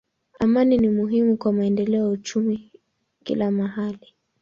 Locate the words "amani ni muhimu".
0.39-1.37